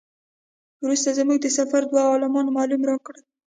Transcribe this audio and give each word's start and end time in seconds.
وروسته 0.83 1.09
زموږ 1.17 1.37
د 1.41 1.47
سفر 1.57 1.81
دوو 1.87 2.09
عالمانو 2.13 2.55
معلومات 2.57 2.89
راکړل. 2.89 3.21